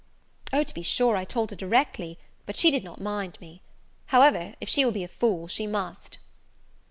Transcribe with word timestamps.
"O, 0.51 0.63
to 0.63 0.73
be 0.73 0.81
sure, 0.81 1.15
I 1.15 1.25
told 1.25 1.51
her 1.51 1.55
directly; 1.55 2.17
but 2.47 2.55
she 2.57 2.71
did 2.71 2.83
not 2.83 2.99
mind 2.99 3.37
me; 3.39 3.61
however, 4.07 4.55
if 4.59 4.67
she 4.67 4.83
will 4.83 4.91
be 4.91 5.03
a 5.03 5.07
fool 5.07 5.47
she 5.47 5.67
must." 5.67 6.17